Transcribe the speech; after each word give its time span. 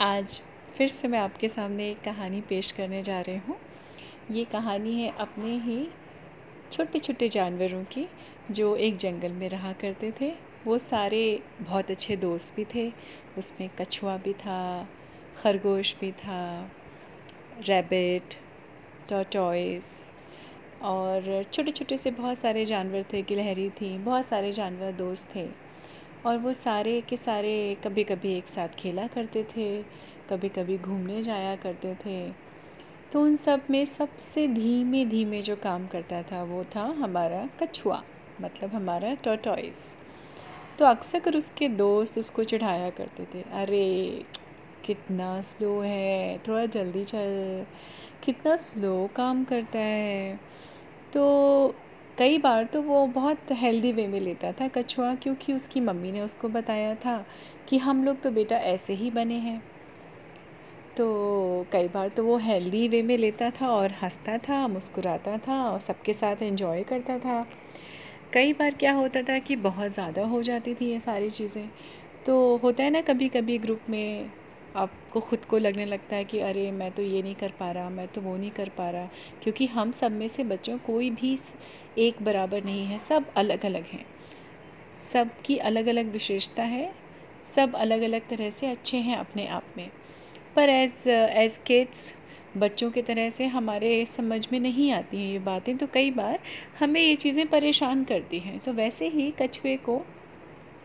आज 0.00 0.40
फिर 0.76 0.88
से 0.88 1.08
मैं 1.08 1.18
आपके 1.18 1.48
सामने 1.48 1.90
एक 1.90 2.00
कहानी 2.00 2.40
पेश 2.40 2.70
करने 2.70 3.02
जा 3.02 3.20
रही 3.20 3.36
हूँ। 3.36 3.56
ये 4.30 4.44
कहानी 4.44 5.02
है 5.02 5.14
अपने 5.18 5.48
ही 5.48 5.88
छोटे 6.72 6.98
छोटे 6.98 7.28
जानवरों 7.28 7.84
की, 7.84 8.06
जो 8.50 8.76
एक 8.76 8.96
जंगल 8.96 9.32
में 9.32 9.48
रहा 9.48 9.72
करते 9.72 10.12
थे। 10.20 10.32
वो 10.66 10.78
सारे 10.78 11.42
बहुत 11.60 11.90
अच्छे 11.90 12.16
दोस्त 12.16 12.56
भी 12.56 12.64
थे। 12.64 12.92
उसमें 13.38 13.68
कछुआ 13.78 14.16
भी 14.16 14.32
था, 14.32 14.88
खरगोश 15.36 15.96
भी 16.00 16.12
था, 16.12 16.70
रैबिट 17.58 18.34
टॉटॉइस 19.08 20.12
और 20.82 21.44
छोटे 21.52 21.70
छोटे 21.70 21.96
से 21.96 22.10
बहुत 22.10 22.38
सारे 22.38 22.64
जानवर 22.64 23.04
थे, 23.12 23.22
गिलहरी 23.22 23.70
थी, 23.70 23.98
बहुत 23.98 24.26
सारे 24.26 24.52
जानवर 24.52 24.92
दोस्त 24.92 25.34
थे। 25.36 25.65
और 26.26 26.38
वो 26.38 26.52
सारे 26.52 27.00
के 27.00 27.16
सारे 27.16 27.76
कभी 27.84 28.04
कभी 28.04 28.38
एक 28.38 28.48
साथ 28.48 28.68
खेला 28.68 29.06
करते 29.06 29.44
थे 29.44 29.82
कभी 30.30 30.48
कभी 30.48 30.78
घूमने 30.78 31.22
जाया 31.22 31.56
करते 31.56 31.94
थे। 31.94 32.32
तो 33.12 33.22
उन 33.22 33.36
सब 33.36 33.62
में 33.70 33.84
सबसे 33.84 34.48
धीमे 34.48 35.04
धीमे 35.04 35.42
जो 35.42 35.56
काम 35.56 35.86
करता 35.86 36.22
था 36.22 36.42
वो 36.42 36.64
था 36.64 36.80
हमारा 36.80 37.48
कछुआ 37.62 38.02
मतलब 38.40 38.70
हमारा 38.70 39.14
टोटॉइस। 39.14 39.96
तो 40.78 40.84
अक्सर 40.84 41.36
उसके 41.36 41.68
दोस्त 41.68 42.18
उसको 42.18 42.44
चढ़ाया 42.44 42.90
करते 42.90 43.24
थे, 43.24 43.42
अरे, 43.42 44.22
कितना 44.84 45.42
स्लो 45.42 45.80
है, 45.80 46.38
थोड़ा 46.38 46.66
जल्दी 46.66 47.04
चल, 47.04 47.64
कितना 48.24 48.56
स्लो 48.56 49.10
काम 49.16 49.44
करता 49.44 49.78
है। 49.78 50.40
तो 51.12 51.74
कई 52.18 52.38
बार 52.38 52.64
तो 52.64 52.80
वो 52.82 53.06
बहुत 53.06 53.52
हेल्दी 53.52 53.92
वे 53.92 54.06
में 54.06 54.18
लेता 54.20 54.52
था 54.52 54.68
कछुआ 54.68 55.14
क्योंकि 55.14 55.52
उसकी 55.52 55.80
मम्मी 55.80 56.12
ने 56.12 56.20
उसको 56.20 56.48
बताया 56.48 56.94
था 56.96 57.24
कि 57.68 57.78
हम 57.78 58.04
लोग 58.04 58.22
तो 58.22 58.30
बेटा 58.30 58.56
ऐसे 58.66 58.92
ही 58.94 59.10
बने 59.10 59.38
हैं। 59.38 59.60
तो 60.96 61.06
कई 61.72 61.88
बार 61.88 62.08
तो 62.08 62.24
वो 62.24 62.36
हेल्दी 62.38 62.86
वे 62.88 63.02
में 63.02 63.16
लेता 63.18 63.50
था 63.50 63.68
और 63.70 63.92
हंसता 64.02 64.36
था, 64.38 64.66
मुस्कुराता 64.68 65.36
था 65.38 65.62
और 65.64 65.80
सबके 65.80 66.12
साथ 66.12 66.42
एंजॉय 66.42 66.82
करता 66.84 67.18
था। 67.18 67.42
कई 68.32 68.52
बार 68.52 68.74
क्या 68.74 68.92
होता 68.92 69.22
था 69.22 69.38
कि 69.38 69.56
बहुत 69.56 69.90
ज़्यादा 69.90 70.24
हो 70.26 70.42
जाती 70.42 70.74
थी 70.74 70.90
ये 70.90 71.00
सारी 71.00 71.30
चीज़ें। 71.30 71.68
तो 72.26 72.56
होता 72.56 72.84
है 72.84 72.90
ना 72.90 73.00
कभी 73.02 73.28
कभी 73.28 73.58
ग्रुप 73.58 73.82
में 73.88 74.32
आपको 74.76 75.20
ख़ुद 75.20 75.44
को 75.44 75.58
लगने 75.58 75.84
लगता 75.84 76.16
है 76.16 76.24
कि 76.24 76.38
अरे, 76.40 76.70
मैं 76.72 76.90
तो 76.92 77.02
ये 77.02 77.22
नहीं 77.22 77.34
कर 77.34 77.52
पा 77.60 77.70
रहा, 77.70 77.90
मैं 77.90 78.06
तो 78.08 78.20
वो 78.20 78.36
नहीं 78.36 78.50
कर 78.50 78.68
पा 78.68 78.90
रहा, 78.90 79.08
क्योंकि 79.42 79.66
हम 79.66 79.92
सब 79.92 80.12
में 80.12 80.26
से 80.28 80.44
बच्चों 80.44 80.76
कोई 80.78 81.10
भी 81.12 81.36
एक 81.98 82.22
बराबर 82.22 82.64
नहीं 82.64 82.84
है, 82.86 82.98
सब 82.98 83.32
अलग 83.36 83.64
अलग 83.66 83.84
हैं। 83.84 84.04
सबकी 85.02 85.56
अलग 85.58 85.86
अलग 85.86 86.12
विशेषता 86.12 86.62
है, 86.64 86.90
सब 87.56 87.74
अलग 87.76 88.02
अलग 88.02 88.28
तरह 88.28 88.50
से 88.50 88.66
अच्छे 88.66 88.96
हैं 88.98 89.16
अपने 89.16 89.46
आप 89.48 89.74
में। 89.76 89.88
पर 90.56 90.68
एज 90.68 91.02
एज 91.08 91.58
किड्स 91.66 92.14
बच्चों 92.56 92.90
की 92.90 93.02
तरह 93.02 93.30
से 93.30 93.46
हमारे 93.46 94.04
समझ 94.06 94.46
में 94.52 94.58
नहीं 94.60 94.90
आती 94.92 95.16
हैं 95.16 95.32
ये 95.32 95.38
बातें 95.38 95.76
तो 95.76 95.86
कई 95.86 96.10
बार 96.10 96.38
हमें 96.78 97.00
ये 97.00 97.14
चीज़ें 97.16 97.46
परेशान 97.46 98.04
करती 98.04 98.38
हैं। 98.38 98.58
तो 98.58 98.72
वैसे 98.72 99.08
ही 99.08 99.30
कछुए 99.40 99.76
को 99.76 100.00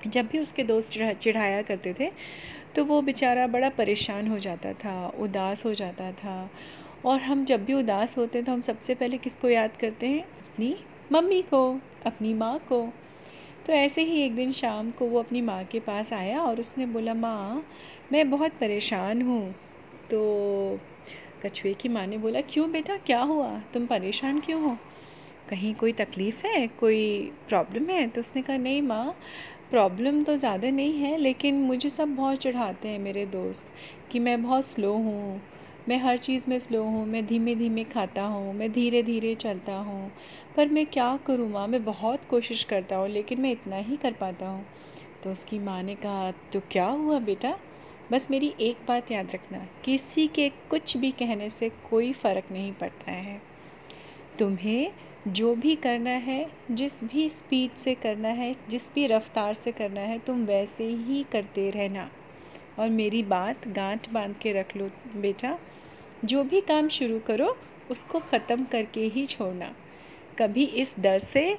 जब 0.08 0.28
भी 0.28 0.40
उसके 0.40 0.64
दोस्त 0.64 1.14
चिढ़ाया 1.14 1.62
करते 1.62 1.94
थे 1.94 2.12
तो 2.76 2.86
वो 2.86 3.02
बेचारा 3.02 3.48
बड़ा 3.48 3.70
परेशान 3.70 4.28
हो 4.28 4.40
जाता 4.40 4.74
था, 4.74 5.08
उदास 5.20 5.66
हो 5.66 5.74
जाता 5.74 6.12
था। 6.12 6.50
और 7.06 7.20
हम 7.20 7.46
जब 7.46 7.66
भी 7.66 7.74
उदास 7.74 8.18
होते 8.18 8.38
हैं 8.38 8.46
तो 8.46 8.52
हम 8.52 8.62
सबसे 8.62 8.96
पहले 8.96 9.18
किसको 9.18 9.50
याद 9.50 9.78
करते 9.78 10.08
हैं? 10.08 10.24
अपनी 10.24 10.76
मम्मी 11.12 11.42
को, 11.42 11.80
अपनी 12.06 12.34
माँ 12.34 12.60
को। 12.70 12.94
तो 13.66 13.74
ऐसे 13.74 14.02
ही 14.02 14.22
एक 14.22 14.36
दिन 14.36 14.52
शाम 14.52 14.92
को 14.92 15.06
वो 15.06 15.20
अपनी 15.20 15.42
माँ 15.42 15.64
के 15.64 15.80
पास 15.80 16.14
आया 16.14 16.42
और 16.42 16.60
उसने 16.60 16.86
बोला, 16.86 17.14
माँ, 17.14 17.66
मैं 18.12 18.30
बहुत 18.30 18.52
परेशान 18.52 19.22
हूँ। 19.22 19.56
तो 20.12 20.80
कछुए 21.46 21.74
की 21.74 21.90
माँ 21.90 22.08
ने 22.08 22.18
बोला, 22.18 22.42
क्यों 22.42 22.72
बेटा, 22.72 22.98
क्या 22.98 23.22
हुआ? 23.22 23.62
तुम 23.74 23.86
परेशान 23.86 24.40
क्यों 24.40 24.62
हो? 24.62 24.78
कहीं 25.50 25.76
कोई 25.76 25.94
तकलीफ़ 25.94 26.48
है? 26.48 26.68
कोई 26.68 27.32
प्रॉब्लम 27.50 27.90
है? 27.90 28.08
तो 28.08 28.22
उसने 28.22 28.42
कहा, 28.42 28.58
नहीं 28.58 28.82
माँ 28.82 29.16
प्रॉब्लम 29.72 30.24
तो 30.24 30.36
ज़्यादा 30.38 30.70
नहीं 30.72 31.00
है, 31.00 31.18
लेकिन 31.18 31.56
मुझे 31.56 31.90
सब 31.90 32.16
बहुत 32.16 32.38
चढ़ाते 32.38 32.88
हैं 32.88 33.00
मेरे 33.00 33.26
दोस्त 33.26 33.68
कि 34.12 34.20
मैं 34.20 34.42
बहुत 34.44 34.66
स्लो 34.66 34.94
हूँ, 34.94 35.42
मैं 35.90 35.98
हर 35.98 36.18
चीज़ 36.18 36.50
में 36.50 36.60
स्लो 36.60 36.84
हूँ, 36.84 37.06
मैं 37.06 37.26
धीमे 37.26 37.56
धीमे 37.56 37.84
खाता 37.84 38.24
हूँ, 38.24 38.54
मैं 38.54 38.72
धीरे 38.72 39.04
धीरे 39.04 39.36
चलता 39.36 39.76
हूँ, 39.76 40.12
पर 40.56 40.68
मैं 40.68 40.86
क्या 40.86 41.16
करूँ 41.18 41.50
माँ, 41.50 41.68
मैं 41.68 41.84
बहुत 41.86 42.26
कोशिश 42.26 42.64
करता 42.64 42.96
हूँ, 42.96 43.08
लेकिन 43.10 43.42
मैं 43.42 43.52
इतना 43.52 43.76
ही 43.76 43.98
कर 43.98 44.12
पाता 44.12 44.48
हूँ। 44.48 44.66
तो 45.24 45.32
उसकी 45.32 45.60
माँ 45.60 45.84
ने 45.84 45.96
कहा 45.96 46.32
तो 46.54 46.60
क्या 46.72 46.88
हुआ 46.88 47.20
बेटा? 47.20 47.58
बस 48.12 48.28
मेरी 48.32 48.54
एक 48.60 48.78
बात 48.88 49.12
याद 49.12 49.32
रखना, 49.34 49.68
किसी 49.86 50.28
के 50.28 50.50
कुछ 50.70 50.98
भी 50.98 51.12
कहने 51.12 51.50
से 51.50 51.70
कोई 51.90 52.14
फ़र्क 52.14 52.52
नहीं 52.52 52.74
पड़ता 52.74 53.12
है। 53.12 53.42
तुम्हें 54.40 54.92
जो 55.26 55.56
भी 55.56 55.76
करना 55.76 56.10
है, 56.10 56.52
जिस 56.72 57.04
भी 57.04 57.30
स्पीड 57.30 57.76
से 57.76 57.96
करना 57.96 58.30
है, 58.30 58.56
जिस 58.70 58.92
भी 58.96 59.08
रफ्तार 59.08 59.54
से 59.54 59.72
करना 59.72 60.02
है, 60.02 60.20
तुम 60.20 60.46
वैसे 60.46 60.84
ही 60.84 61.24
करते 61.24 61.70
रहना। 61.70 62.10
और 62.80 62.90
मेरी 62.90 63.24
बात 63.24 63.68
गांठ 63.68 64.10
बाँध 64.10 64.36
के 64.38 64.54
रख 64.54 64.76
लो 64.76 64.90
बेटा। 65.16 65.60
जो 66.24 66.44
भी 66.44 66.62
काम 66.62 66.88
शुरू 66.88 67.20
करो, 67.20 67.58
उसको 67.90 68.20
ख़त्म 68.20 68.66
करके 68.66 69.02
ही 69.02 69.26
छोड़ना। 69.26 69.76
कभी 70.38 70.66
इस 70.66 70.96
डर 71.00 71.20
से 71.20 71.58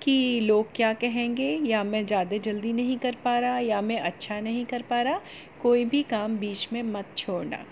कि 0.00 0.40
लोग 0.40 0.72
क्या 0.76 0.92
कहेंगे, 0.94 1.50
या 1.64 1.84
मैं 1.84 2.06
ज़्यादा 2.06 2.36
जल्दी 2.38 2.72
नहीं 2.72 2.98
कर 2.98 3.16
पा 3.24 3.38
रहा, 3.38 3.58
या 3.58 3.80
मैं 3.80 3.98
अच्छा 4.00 4.40
नहीं 4.40 4.66
कर 4.66 4.82
पा 4.82 5.02
रहा, 5.02 5.20
कोई 5.60 5.84
भी 5.84 6.02
काम 6.02 6.36
बीच 6.38 6.68
में 6.72 6.82
मत 6.82 7.12
छोड़ना। 7.16 7.66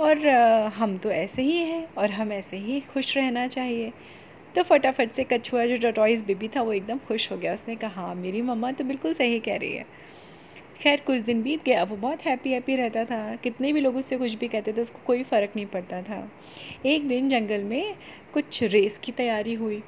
और 0.00 0.26
हम 0.74 0.96
तो 0.98 1.10
ऐसे 1.10 1.42
ही 1.42 1.56
हैं 1.56 1.94
और 1.94 2.10
हम 2.10 2.32
ऐसे 2.32 2.56
ही 2.56 2.80
खुश 2.80 3.16
रहना 3.16 3.46
चाहिए। 3.46 3.92
तो 4.54 4.62
फटाफट 4.62 5.10
से 5.10 5.24
कछुआ 5.24 5.64
जो 5.66 5.76
टॉटॉइस 5.76 6.24
बेबी 6.24 6.48
था 6.48 6.62
वो 6.62 6.72
एकदम 6.72 6.98
खुश 6.98 7.32
हो 7.32 7.36
गया। 7.36 7.54
उसने 7.54 7.76
कहा 7.76 7.90
हाँ 7.90 8.14
मेरी 8.14 8.42
मम्मा 8.42 8.72
तो 8.72 8.84
बिल्कुल 8.84 9.14
सही 9.14 9.40
कह 9.40 9.56
रही 9.56 9.72
है। 9.72 9.86
खैर, 10.80 11.00
कुछ 11.00 11.20
दिन 11.20 11.42
बीत 11.42 11.64
गया, 11.64 11.82
वो 11.84 11.96
बहुत 11.96 12.26
हैप्पी 12.26 12.52
हैप्पी 12.52 12.76
रहता 12.76 13.04
था। 13.04 13.36
कितने 13.36 13.72
भी 13.72 13.80
लोग 13.80 13.96
उससे 13.96 14.16
कुछ 14.16 14.34
भी 14.34 14.48
कहते 14.48 14.72
थे, 14.72 14.80
उसको 14.80 14.98
कोई 15.06 15.22
फ़र्क 15.22 15.50
नहीं 15.56 15.66
पड़ता 15.66 16.02
था। 16.02 16.32
एक 16.86 17.08
दिन 17.08 17.28
जंगल 17.28 17.60
में 17.60 17.94
कुछ 18.34 18.62
रेस 18.62 18.98
की 18.98 19.12
तैयारी 19.12 19.54
हुई। 19.54 19.82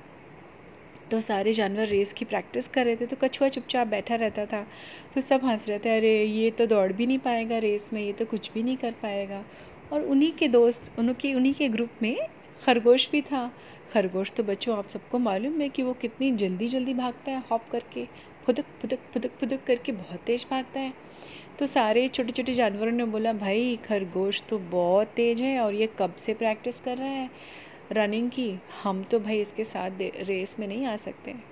तो 1.10 1.20
सारे 1.20 1.52
जानवर 1.52 1.86
रेस 1.86 2.12
की 2.12 2.24
प्रैक्टिस 2.24 2.68
कर 2.68 2.84
रहे 2.84 2.96
थे 2.96 3.06
तो 3.06 3.16
कछुआ 3.16 3.48
चुपचाप 3.48 3.86
बैठा 3.86 4.14
रहता 4.14 4.46
था। 4.46 4.66
तो 5.14 5.20
सब 5.20 5.44
हंस 5.44 5.68
रहे 5.68 5.78
थे, 5.78 5.96
अरे, 5.96 6.24
ये 6.24 6.50
तो 6.50 6.66
दौड़ 6.66 6.92
भी 6.92 7.06
नहीं 7.06 7.18
पाएगा 7.18 7.58
रेस 7.58 7.90
में, 7.92 8.02
ये 8.02 8.12
तो 8.12 8.24
कुछ 8.24 8.50
भी 8.52 8.62
नहीं 8.62 8.76
कर 8.76 8.92
पाएगा। 8.92 9.44
और 9.92 10.02
उन्हीं 10.02 10.32
के 10.32 10.48
दोस्त, 10.48 10.98
उनके, 10.98 11.34
उन्हीं 11.34 11.54
के 11.54 11.68
ग्रुप 11.68 11.90
में 12.02 12.16
खरगोश 12.64 13.10
भी 13.10 13.22
था। 13.22 13.52
खरगोश 13.92 14.32
तो 14.32 14.42
बच्चों, 14.42 14.78
आप 14.78 14.88
सबको 14.88 15.18
मालूम 15.18 15.60
है 15.60 15.68
कि 15.68 15.82
वो 15.82 15.92
कितनी 15.92 16.30
जल्दी 16.30 16.66
जल्दी 16.66 16.94
भागता 16.94 17.32
है 17.32 17.42
हॉप 17.50 17.68
करके, 17.68 18.08
फुदक 18.46 18.64
फुदक 18.80 18.98
फुदक 18.98 19.30
फुदक 19.30 19.64
करके 19.64 19.92
बहुत 19.92 20.20
तेज़ 20.20 20.44
भागता 20.50 20.80
है। 20.80 20.92
तो 21.58 21.66
सारे 21.66 22.08
छोटे 22.08 22.32
छोटे 22.32 22.52
जानवरों 22.52 22.92
ने 22.92 23.04
बोला, 23.04 23.32
भाई, 23.32 23.76
खरगोश 23.76 24.42
तो 24.42 24.58
बहुत 24.58 25.06
तेज़ 25.06 25.42
है 25.42 25.60
और 25.60 25.74
ये 25.74 25.88
कब 25.98 26.14
से 26.14 26.34
प्रैक्टिस 26.34 26.80
कर 26.80 26.98
रहा 26.98 27.08
है? 27.08 27.30
रनिंग 27.92 28.30
की? 28.30 28.58
हम 28.82 29.02
तो 29.02 29.20
भाई 29.20 29.40
इसके 29.40 29.64
साथ 29.64 29.90
रेस 30.02 30.58
में 30.58 30.68
नहीं 30.68 30.86
आ 30.86 30.96
सकते। 30.96 31.51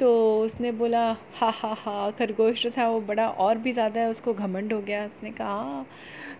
तो 0.00 0.08
उसने 0.40 0.70
बोला 0.72 1.00
हा 1.32 1.48
हा 1.52 1.72
हा 1.78 2.10
खरगोश 2.10 2.62
जो 2.62 2.70
था 2.70 2.88
वो 2.88 3.00
बड़ा 3.02 3.28
और 3.40 3.58
भी 3.58 3.72
ज़्यादा 3.72 4.00
है 4.00 4.08
उसको 4.08 4.34
घमंड 4.34 4.72
हो 4.72 4.80
गया। 4.82 5.04
उसने 5.06 5.30
कहा 5.32 5.48
हाँ, 5.50 5.86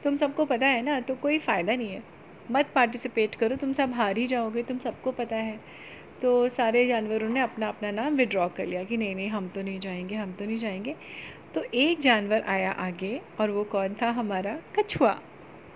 तुम 0.03 0.17
सबको 0.17 0.45
पता 0.47 0.67
है 0.67 0.83
ना 0.83 0.99
तो 1.03 1.15
कोई 1.17 1.39
फ़ायदा 1.41 1.77
नहीं 1.77 1.91
है। 1.91 2.03
मत 2.49 2.71
पार्टिसिपेट 2.75 3.35
करो 3.35 3.57
तुम 3.57 3.73
सब 3.73 3.93
हार 3.95 4.19
ही 4.19 4.27
जाओगे 4.27 4.63
तुम 4.63 4.79
सबको 4.79 5.13
पता 5.13 5.37
है। 5.39 5.61
तो 6.21 6.49
सारे 6.51 6.87
जानवरों 6.87 7.29
ने 7.29 7.41
अपना 7.41 7.69
अपना 7.69 7.91
नाम 7.93 8.15
विड्रॉ 8.17 8.49
कर 8.51 8.67
लिया 8.67 8.85
कि 8.85 8.97
नहीं 8.97 9.15
नहीं 9.17 9.29
हम 9.31 9.49
तो 9.51 9.63
नहीं 9.63 9.81
जाएँगे 9.81 10.15
हम 10.17 10.33
तो 10.35 10.45
नहीं 10.47 10.57
जाएँगे। 10.59 10.97
तो 11.55 11.65
एक 11.77 12.01
जानवर 12.01 12.43
आया 12.49 12.71
आगे 12.81 13.21
और 13.41 13.51
वो 13.51 13.65
कौन 13.67 13.95
था? 14.03 14.11
हमारा 14.13 14.57
कछुआ 14.77 15.19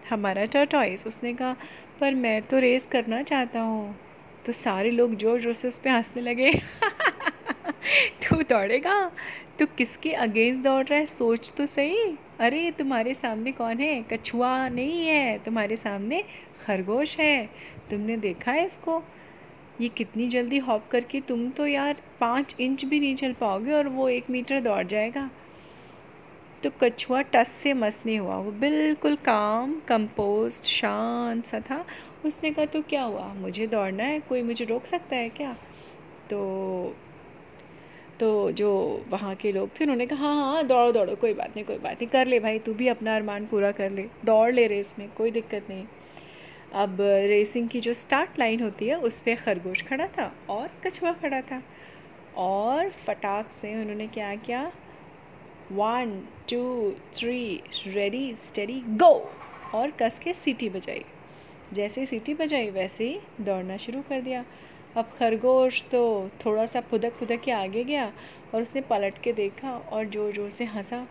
हमारा 0.04 0.44
टर्टॉइस 0.48 1.06
उसने 1.06 1.34
कहा 1.34 1.56
पर 2.00 2.14
मैं 2.16 2.42
तो 2.44 2.58
रेस 2.60 2.86
करना 2.88 3.22
चाहता 3.24 3.60
हूँ। 3.62 3.98
तो 4.44 4.52
सारे 4.54 4.90
लोग 4.90 5.14
ज़ोर 5.16 5.40
ज़ोर 5.40 5.54
से 5.54 5.68
उस 5.68 5.78
पर 5.78 5.90
हंसने 5.90 6.22
लगे। 6.22 6.52
तू 8.28 8.42
दौड़ेगा? 8.42 9.12
तू 9.58 9.66
किसके 9.66 10.12
अगेंस्ट 10.12 10.60
दौड़ 10.60 10.86
रहा 10.86 10.98
है? 10.98 11.06
सोच 11.06 11.52
तो 11.52 11.66
सही। 11.66 11.96
अरे, 12.40 12.70
तुम्हारे 12.70 13.14
सामने 13.14 13.52
कौन 13.52 13.80
है? 13.80 14.02
कछुआ 14.02 14.68
नहीं 14.68 15.06
है। 15.06 15.38
तुम्हारे 15.38 15.76
सामने 15.76 16.24
खरगोश 16.66 17.18
है। 17.18 17.50
तुमने 17.90 18.16
देखा 18.16 18.52
है 18.52 18.66
इसको? 18.66 19.02
ये 19.80 19.88
कितनी 19.88 20.28
जल्दी 20.28 20.58
हॉप 20.58 20.88
करके 20.90 21.20
तुम 21.20 21.50
तो 21.50 21.66
यार 21.66 22.02
पाँच 22.20 22.56
इंच 22.60 22.84
भी 22.84 23.00
नहीं 23.00 23.14
चल 23.14 23.32
पाओगे 23.32 23.72
और 23.72 23.88
वो 23.88 24.08
एक 24.08 24.30
मीटर 24.30 24.60
दौड़ 24.60 24.86
जाएगा। 24.86 25.30
तो 26.62 26.70
कछुआ 26.70 27.22
टस 27.22 27.48
से 27.48 27.74
मस 27.74 28.00
नहीं 28.06 28.18
हुआ। 28.18 28.36
वो 28.36 28.52
बिल्कुल 28.52 29.16
काम 29.16 29.80
कंपोस्ट 29.88 30.64
शांत 30.64 31.44
सा 31.46 31.60
था। 31.60 31.86
उसने 32.24 32.50
कहा 32.50 32.64
तो 32.64 32.82
क्या 32.82 33.02
हुआ? 33.02 33.34
मुझे 33.34 33.66
दौड़ना 33.66 34.04
है? 34.04 34.20
कोई 34.20 34.42
मुझे 34.42 34.64
रोक 34.64 34.86
सकता 34.86 35.16
है 35.16 35.28
क्या? 35.28 35.52
तो 36.30 36.96
तो 38.20 38.50
जो 38.52 38.70
वहाँ 39.08 39.34
के 39.34 39.52
लोग 39.52 39.70
थे, 39.80 39.84
उन्होंने 39.84 40.06
कहा 40.06 40.18
हाँ 40.18 40.52
हाँ 40.52 40.66
दौड़ो 40.66 40.92
दौड़ो, 40.92 41.14
कोई 41.16 41.32
बात 41.34 41.52
नहीं, 41.56 41.64
कोई 41.64 41.78
बात 41.78 41.92
नहीं, 41.92 42.08
कर 42.08 42.26
ले 42.26 42.40
भाई, 42.40 42.58
तू 42.58 42.74
भी 42.74 42.88
अपना 42.88 43.16
अरमान 43.16 43.46
पूरा 43.46 43.70
कर 43.72 43.90
ले, 43.90 44.02
दौड़ 44.24 44.52
ले 44.52 44.66
रेस 44.66 44.94
में, 44.98 45.08
कोई 45.10 45.30
दिक्कत 45.30 45.66
नहीं। 45.70 45.82
अब 46.74 46.96
रेसिंग 47.00 47.68
की 47.68 47.80
जो 47.80 47.92
स्टार्ट 47.92 48.38
लाइन 48.38 48.62
होती 48.62 48.86
है, 48.86 48.94
उस 48.94 49.20
पर 49.20 49.34
खरगोश 49.34 49.82
खड़ा 49.82 50.06
था 50.06 50.32
और 50.48 50.68
कछुआ 50.84 51.12
खड़ा 51.12 51.40
था 51.40 51.62
और 52.36 52.90
फटाक 52.90 53.52
से 53.52 53.74
उन्होंने 53.74 54.06
क्या 54.06 54.34
किया? 54.36 54.72
One 55.72 56.20
two 56.50 56.94
three 57.14 57.62
ready 57.86 58.34
steady 58.34 58.82
go 58.86 59.34
और 59.74 59.90
कस 59.90 60.18
के 60.18 60.32
सीटी 60.32 60.68
बजाई। 60.68 61.04
जैसे 61.72 62.06
सीटी 62.06 62.34
बजाई, 62.34 62.70
वैसे 62.70 63.04
ही 63.04 63.44
दौड़ना 63.44 63.76
शुरू 63.76 64.02
कर 64.02 64.20
दिया। 64.20 64.44
अब 64.96 65.10
खरगोश 65.18 65.82
तो 65.84 66.00
थोड़ा 66.44 66.64
सा 66.66 66.80
फुदक 66.80 67.12
फुदक 67.14 67.40
के 67.40 67.50
आगे 67.52 67.84
गया 67.84 68.12
और 68.54 68.62
उसने 68.62 68.80
पलट 68.80 69.18
के 69.18 69.32
देखा 69.32 69.72
और 69.72 70.08
ज़ोर 70.10 70.32
ज़ोर 70.32 70.50
से 70.50 70.64
हंसा 70.64 71.06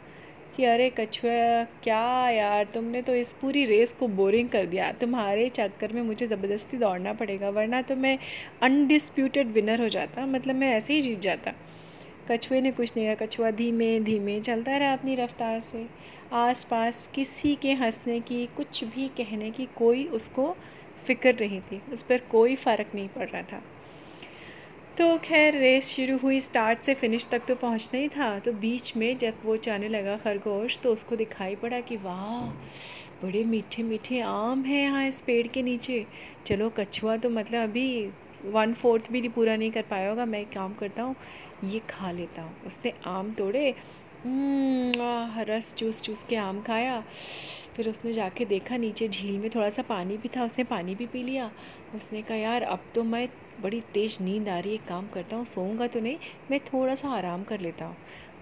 कि 0.55 0.63
अरे 0.65 0.89
कछुआ, 0.89 1.63
क्या 1.83 2.29
यार, 2.29 2.65
तुमने 2.73 3.01
तो 3.01 3.15
इस 3.15 3.33
पूरी 3.33 3.63
रेस 3.65 3.93
को 3.93 4.07
बोरिंग 4.07 4.49
कर 4.49 4.65
दिया। 4.65 4.91
तुम्हारे 4.91 5.47
चक्कर 5.49 5.93
में 5.93 6.01
मुझे 6.01 6.27
ज़बरदस्ती 6.27 6.77
दौड़ना 6.77 7.13
पड़ेगा, 7.13 7.49
वरना 7.49 7.81
तो 7.81 7.95
मैं 7.95 8.17
अनडिस्प्यूटेड 8.61 9.51
विनर 9.51 9.81
हो 9.81 9.87
जाता 9.89 10.25
मतलब 10.25 10.55
मैं 10.55 10.71
ऐसे 10.75 10.93
ही 10.93 11.01
जीत 11.01 11.19
जाता। 11.19 11.53
कछुए 12.31 12.61
ने 12.61 12.71
कुछ 12.71 12.95
नहीं 12.97 13.05
कहा। 13.05 13.25
कछुआ 13.25 13.51
धीमे 13.51 13.99
धीमे 13.99 14.39
चलता 14.39 14.77
रहा 14.77 14.93
अपनी 14.93 15.15
रफ्तार 15.15 15.59
से। 15.59 15.85
आसपास 16.33 17.07
किसी 17.07 17.55
के 17.55 17.73
हंसने 17.73 18.19
की, 18.21 18.45
कुछ 18.57 18.83
भी 18.85 19.07
कहने 19.17 19.51
की 19.51 19.65
कोई 19.75 20.05
उसको 20.11 20.55
फ़िक्र 21.05 21.33
रही 21.35 21.59
थी, 21.61 21.81
उस 21.93 22.01
पर 22.01 22.17
कोई 22.31 22.55
फ़र्क 22.55 22.91
नहीं 22.95 23.09
पड़ 23.09 23.29
रहा 23.29 23.41
था। 23.43 23.61
तो 24.97 25.17
खैर, 25.17 25.57
रेस 25.57 25.89
शुरू 25.89 26.17
हुई 26.17 26.39
स्टार्ट 26.41 26.79
से 26.83 26.93
फिनिश 26.93 27.27
तक 27.31 27.45
तो 27.47 27.55
पहुँचना 27.55 27.99
ही 27.99 28.07
था। 28.09 28.37
तो 28.39 28.51
बीच 28.53 28.95
में 28.97 29.17
जब 29.17 29.33
वो 29.43 29.55
जाने 29.57 29.87
लगा 29.89 30.15
खरगोश 30.17 30.79
तो 30.83 30.91
उसको 30.93 31.15
दिखाई 31.15 31.55
पड़ा 31.55 31.79
कि 31.81 31.97
वाह, 31.97 32.49
बड़े 33.23 33.43
मीठे 33.43 33.83
मीठे 33.83 34.19
आम 34.21 34.63
हैं 34.63 34.81
यहाँ 34.83 35.05
इस 35.07 35.21
पेड़ 35.21 35.47
के 35.47 35.61
नीचे। 35.63 36.05
चलो, 36.45 36.69
कछुआ 36.69 37.15
तो 37.17 37.29
मतलब 37.29 37.69
अभी 37.69 38.11
वन 38.45 38.73
फोर्थ 38.73 39.11
भी 39.11 39.27
पूरा 39.29 39.55
नहीं 39.55 39.71
कर 39.71 39.81
पाया 39.89 40.09
होगा, 40.09 40.25
मैं 40.25 40.41
एक 40.41 40.51
काम 40.51 40.73
करता 40.73 41.03
हूँ, 41.03 41.15
ये 41.63 41.79
खा 41.89 42.11
लेता 42.11 42.41
हूँ। 42.41 42.55
उसने 42.65 42.93
आम 43.07 43.33
तोड़े 43.33 43.73
रस 44.23 45.73
चूस 45.77 46.01
चूस 46.01 46.23
के 46.23 46.35
आम 46.35 46.61
खाया। 46.61 46.99
फिर 47.75 47.89
उसने 47.89 48.11
जाके 48.13 48.45
देखा 48.45 48.77
नीचे 48.77 49.07
झील 49.07 49.39
में 49.39 49.49
थोड़ा 49.55 49.69
सा 49.69 49.81
पानी 49.81 50.17
भी 50.17 50.29
था, 50.29 50.45
उसने 50.45 50.63
पानी 50.63 50.95
भी 50.95 51.05
पी 51.07 51.23
लिया। 51.23 51.51
उसने 51.93 52.23
कहा, 52.23 52.37
यार, 52.37 52.61
अब 52.63 52.87
तो 52.95 53.03
मैं 53.03 53.27
बड़ी 53.59 53.81
तेज़ 53.93 54.17
नींद 54.23 54.49
आ 54.49 54.59
रही 54.59 54.71
है 54.71 54.77
काम 54.87 55.07
करता 55.07 55.35
हूँ, 55.35 55.45
सोऊँगा 55.45 55.87
तो 55.87 55.99
नहीं, 55.99 56.19
मैं 56.51 56.59
थोड़ा 56.65 56.95
सा 56.95 57.09
आराम 57.09 57.43
कर 57.43 57.59
लेता 57.59 57.85
हूँ। 57.85 57.97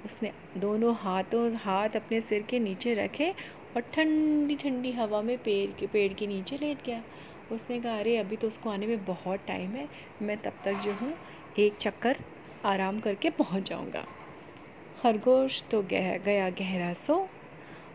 उसने 0.06 0.32
दोनों 0.58 0.94
हाथों, 0.96 1.50
हाथ 1.58 1.96
अपने 1.96 2.22
सिर 2.22 2.44
के 2.44 2.60
नीचे 2.60 2.94
रखे 2.96 3.30
और 3.76 3.82
ठंडी 3.94 4.56
ठंडी 4.56 4.92
हवा 4.94 5.22
में 5.22 5.38
पेड़ 5.38 5.72
के 5.72 5.88
पेड़ 5.88 6.14
के 6.14 6.28
नीचे 6.28 6.58
लेट 6.58 6.82
गया। 6.86 7.04
उसने 7.50 7.80
कहा, 7.82 7.98
अरे, 8.00 8.18
अभी 8.18 8.38
तो 8.38 8.48
उसको 8.48 8.70
आने 8.70 8.88
में 8.88 9.04
बहुत 9.06 9.46
टाइम 9.48 9.76
है, 9.76 9.90
मैं 10.22 10.38
तब 10.42 10.60
तक 10.64 10.74
जो 10.80 10.96
हूँ, 10.96 11.18
एक 11.56 11.78
चक्कर 11.82 12.24
आराम 12.64 13.00
करके 13.00 13.30
पहुँच 13.30 13.70
जाऊँगा। 13.70 14.06
खरगोश 14.98 15.64
तो 15.72 15.82
गह, 15.82 16.18
गया 16.18 16.50
गहरा 16.50 16.92
सो, 16.94 17.16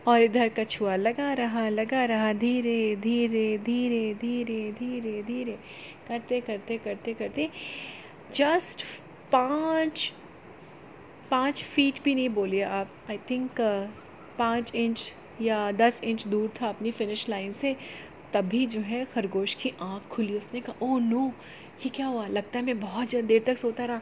और 0.07 0.21
इधर 0.21 0.49
कछुआ 0.49 0.95
लगा 0.95 1.31
रहा 1.33 1.67
लगा 1.69 2.03
रहा 2.05 2.31
धीरे 2.33 2.95
धीरे 2.95 3.57
धीरे 3.57 4.13
धीरे 4.13 4.71
धीरे 4.71 5.21
धीरे। 5.23 5.57
करते 6.07 6.39
करते 6.41 6.77
करते 6.77 7.13
करते 7.13 7.49
जस्ट 8.35 8.83
पाँच 9.31 10.11
पाँच 11.31 11.63
फीट 11.63 12.03
भी 12.03 12.15
नहीं 12.15 12.29
बोलिए 12.29 12.61
आप। 12.61 12.89
आई 13.09 13.17
थिंक 13.29 13.61
पाँच 14.39 14.75
इंच 14.75 15.13
या 15.41 15.71
दस 15.71 16.03
इंच 16.03 16.27
दूर 16.27 16.53
था 16.61 16.67
अपनी 16.69 16.91
फिनिश 16.91 17.27
लाइन 17.29 17.51
से। 17.51 17.75
तभी 18.33 18.65
जो 18.67 18.79
है 18.81 19.03
खरगोश 19.05 19.53
की 19.53 19.73
आँख 19.81 20.07
खुली। 20.11 20.37
उसने 20.37 20.61
कहा 20.61 20.85
ओह 20.85 20.99
नो 21.01 21.27
ये 21.85 21.89
क्या 21.89 22.07
हुआ? 22.07 22.27
लगता 22.27 22.59
है 22.59 22.65
मैं 22.65 22.79
बहुत 22.79 23.15
देर 23.15 23.43
तक 23.47 23.57
सोता 23.57 23.85
रहा। 23.85 24.01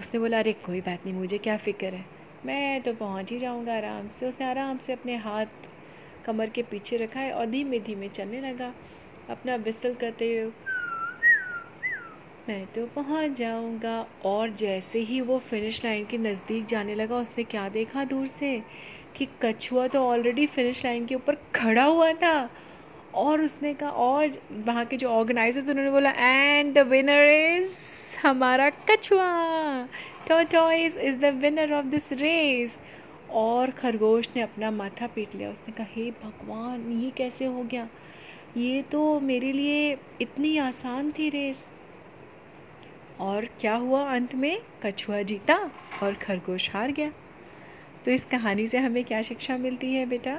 उसने 0.00 0.20
बोला, 0.20 0.38
अरे 0.38 0.52
कोई 0.66 0.80
बात 0.80 1.06
नहीं, 1.06 1.14
मुझे 1.14 1.38
क्या 1.38 1.56
फ़िक्र 1.56 1.94
है? 1.94 2.15
मैं 2.46 2.80
तो 2.82 2.92
पहुँच 2.94 3.32
ही 3.32 3.38
जाऊँगा 3.38 3.76
आराम 3.76 4.08
से। 4.08 4.26
उसने 4.26 4.46
आराम 4.46 4.78
से 4.78 4.92
अपने 4.92 5.16
हाथ 5.16 5.46
कमर 6.24 6.50
के 6.50 6.62
पीछे 6.62 6.96
रखा 6.96 7.20
है 7.20 7.32
और 7.32 7.46
धीमे 7.46 7.78
धीमे 7.80 8.08
चलने 8.08 8.40
लगा। 8.40 8.72
अपना 9.30 9.56
विसल 9.56 9.94
करते 9.94 10.38
हुए, 10.38 10.52
मैं 12.48 12.66
तो 12.66 12.86
पहुँच 12.86 13.30
जाऊँगा। 13.30 14.06
और 14.24 14.50
जैसे 14.50 14.98
ही 14.98 15.20
वो 15.20 15.38
फिनिश 15.38 15.84
लाइन 15.84 16.04
के 16.06 16.18
नज़दीक 16.18 16.66
जाने 16.66 16.94
लगा, 16.94 17.16
उसने 17.16 17.44
क्या 17.44 17.68
देखा 17.68 18.04
दूर 18.04 18.26
से? 18.26 18.62
कि 19.16 19.28
कछुआ 19.42 19.86
तो 19.88 20.06
ऑलरेडी 20.08 20.46
फिनिश 20.46 20.84
लाइन 20.84 21.06
के 21.06 21.14
ऊपर 21.14 21.34
खड़ा 21.54 21.84
हुआ 21.84 22.12
था। 22.12 22.50
और 23.16 23.40
उसने 23.42 23.72
कहा, 23.74 23.90
और 23.90 24.38
वहाँ 24.52 24.84
के 24.84 24.96
जो 24.96 25.08
ऑर्गेनाइजर 25.08 25.62
थे 25.62 25.70
उन्होंने 25.70 25.90
बोला 25.90 26.10
एंड 26.10 26.74
द 26.74 26.78
विनर 26.88 27.28
इज़ 27.28 28.16
हमारा 28.22 28.68
कछुआ। 28.90 29.86
Tortoise 30.28 30.96
is 30.96 31.18
the 31.18 31.24
winner 31.42 31.72
of 31.72 31.86
this 31.86 32.12
race 32.12 32.78
और 33.30 33.70
खरगोश 33.70 34.28
ने 34.36 34.42
अपना 34.42 34.70
माथा 34.70 35.06
पीट 35.06 35.34
लिया। 35.34 35.50
उसने 35.50 35.72
कहा, 35.72 35.86
हे 35.90 36.10
भगवान, 36.24 36.90
ये 36.92 37.10
कैसे 37.10 37.44
हो 37.44 37.62
गया? 37.62 37.88
ये 38.56 38.82
तो 38.82 39.20
मेरे 39.20 39.52
लिए 39.52 39.96
इतनी 40.20 40.56
आसान 40.58 41.10
थी 41.10 41.28
रेस 41.28 41.72
और 43.20 43.44
क्या 43.60 43.74
हुआ 43.74 44.02
अंत 44.14 44.34
में? 44.34 44.58
कछुआ 44.82 45.22
जीता 45.22 45.54
और 46.02 46.14
खरगोश 46.14 46.70
हार 46.70 46.90
गया। 46.90 47.12
तो 48.04 48.10
इस 48.10 48.26
कहानी 48.26 48.66
से 48.66 48.78
हमें 48.78 49.02
क्या 49.04 49.22
शिक्षा 49.22 49.56
मिलती 49.56 49.92
है 49.92 50.04
बेटा? 50.06 50.38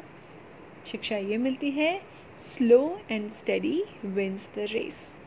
शिक्षा 0.85 1.18
ये 1.18 1.38
मिलती 1.38 1.71
है 1.71 1.91
slow 2.38 2.80
and 3.12 3.30
steady 3.30 3.84
wins 4.06 4.48
the 4.56 4.66
race 4.72 5.18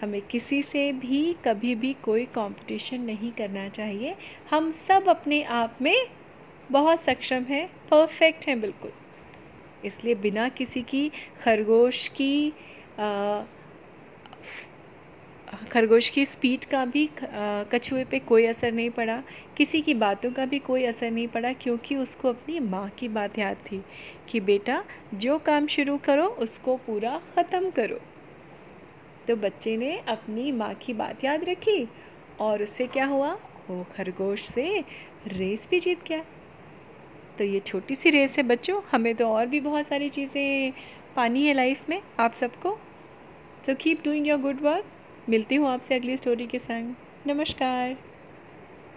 हमें 0.00 0.20
किसी 0.22 0.62
से 0.62 0.92
भी 0.92 1.32
कभी 1.44 1.74
भी 1.74 1.92
कोई 2.02 2.24
कंपटीशन 2.26 3.00
नहीं 3.00 3.32
करना 3.32 3.68
चाहिए। 3.68 4.16
हम 4.50 4.70
सब 4.70 5.08
अपने 5.08 5.42
आप 5.42 5.78
में 5.82 5.96
बहुत 6.70 7.00
सक्षम 7.00 7.44
हैं 7.44 7.66
परफेक्ट 7.90 8.46
हैं 8.48 8.60
बिल्कुल। 8.60 8.92
इसलिए 9.84 10.14
बिना 10.14 10.48
किसी 10.48 10.82
की 10.82 11.10
खरगोश 11.40 12.06
की 12.08 12.52
आ, 12.98 13.42
खरगोश 15.70 16.08
की 16.08 16.24
स्पीड 16.26 16.64
का 16.64 16.84
भी 16.84 17.08
कछुए 17.22 18.04
पे 18.04 18.18
कोई 18.20 18.46
असर 18.46 18.72
नहीं 18.72 18.90
पड़ा। 18.90 19.22
किसी 19.56 19.80
की 19.82 19.94
बातों 19.94 20.30
का 20.32 20.44
भी 20.46 20.58
कोई 20.58 20.84
असर 20.84 21.10
नहीं 21.10 21.28
पड़ा, 21.28 21.52
क्योंकि 21.52 21.96
उसको 21.96 22.28
अपनी 22.28 22.58
माँ 22.60 22.88
की 22.88 23.08
बात 23.08 23.38
याद 23.38 23.56
थी 23.66 23.82
कि 24.28 24.40
बेटा, 24.40 24.82
जो 25.14 25.38
काम 25.38 25.66
शुरू 25.66 25.96
करो, 25.98 26.24
उसको 26.24 26.76
पूरा 26.76 27.20
ख़त्म 27.34 27.70
करो। 27.70 28.00
तो 29.28 29.36
बच्चे 29.36 29.76
ने 29.76 29.96
अपनी 30.08 30.50
माँ 30.52 30.72
की 30.74 30.94
बात 30.94 31.24
याद 31.24 31.44
रखी 31.44 31.88
और 32.40 32.62
उससे 32.62 32.86
क्या 32.86 33.06
हुआ? 33.06 33.32
वो 33.70 33.86
खरगोश 33.92 34.44
से 34.44 34.84
रेस 35.28 35.68
भी 35.70 35.80
जीत 35.80 36.04
गया। 36.08 36.24
तो 37.38 37.44
ये 37.44 37.60
छोटी 37.60 37.94
सी 37.94 38.10
रेस 38.10 38.38
है 38.38 38.44
बच्चों। 38.44 38.80
हमें 38.92 39.14
तो 39.14 39.28
और 39.28 39.46
भी 39.46 39.60
बहुत 39.60 39.86
सारी 39.86 40.08
चीज़ें 40.08 40.72
पानी 41.16 41.46
है 41.46 41.54
लाइफ 41.54 41.88
में, 41.90 42.00
आप 42.20 42.32
सबको। 42.32 42.78
So 43.66 43.74
keep 43.74 44.04
doing 44.04 44.26
your 44.26 44.38
good 44.40 44.60
work 44.62 44.84
मिलती 45.28 45.54
हूँ 45.54 45.68
आपसे 45.68 45.94
अगली 45.94 46.16
स्टोरी 46.16 46.46
के 46.46 46.58
संग। 46.58 46.94
नमस्कार। 47.24 47.96